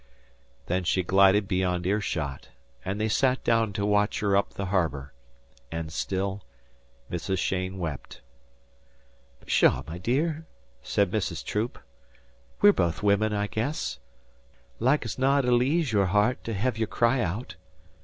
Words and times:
Then 0.65 0.83
she 0.83 1.03
glided 1.03 1.47
beyond 1.47 1.85
ear 1.85 2.01
shot, 2.01 2.49
and 2.83 2.99
they 2.99 3.07
sat 3.07 3.43
down 3.43 3.71
to 3.73 3.85
watch 3.85 4.19
her 4.21 4.35
up 4.35 4.55
the 4.55 4.65
harbour, 4.73 5.13
And 5.71 5.93
still 5.93 6.43
Mrs. 7.11 7.37
Cheyne 7.37 7.77
wept. 7.77 8.21
"Pshaw, 9.45 9.83
my 9.85 9.99
dear," 9.99 10.47
said 10.81 11.11
Mrs. 11.11 11.45
Troop: 11.45 11.77
"we're 12.61 12.73
both 12.73 13.03
women, 13.03 13.31
I 13.31 13.45
guess. 13.45 13.99
Like's 14.79 15.19
not 15.19 15.45
it'll 15.45 15.61
ease 15.61 15.91
your 15.93 16.07
heart 16.07 16.43
to 16.45 16.53
hev 16.55 16.79
your 16.79 16.87
cry 16.87 17.19
aout. 17.21 17.53